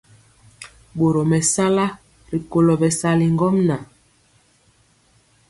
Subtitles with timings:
[0.97, 1.85] Boro mesala
[2.31, 3.81] rikolo bɛsali ŋgomnaŋ.